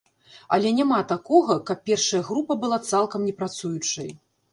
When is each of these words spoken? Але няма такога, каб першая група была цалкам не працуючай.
Але 0.55 0.69
няма 0.77 1.01
такога, 1.11 1.57
каб 1.67 1.83
першая 1.89 2.21
група 2.31 2.57
была 2.65 2.79
цалкам 2.93 3.27
не 3.29 3.35
працуючай. 3.43 4.11